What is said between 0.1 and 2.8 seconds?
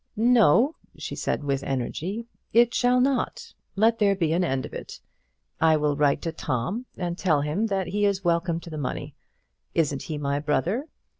"No," she said, with energy, "it